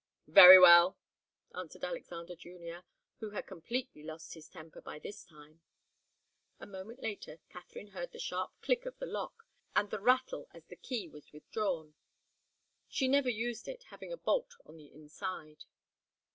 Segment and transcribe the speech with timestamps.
[0.25, 0.97] "Very well,"
[1.53, 2.85] answered Alexander Junior,
[3.19, 5.61] who had completely lost his temper by this time.
[6.59, 9.43] A moment later Katharine heard the sharp click of the lock,
[9.75, 11.93] and the rattle as the key was withdrawn.
[12.89, 15.65] She never used it, having a bolt on the inside.